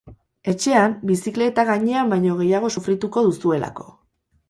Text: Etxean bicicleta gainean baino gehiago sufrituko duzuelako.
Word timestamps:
Etxean 0.53 0.95
bicicleta 1.09 1.67
gainean 1.69 2.11
baino 2.17 2.41
gehiago 2.43 2.75
sufrituko 2.79 3.29
duzuelako. 3.31 3.91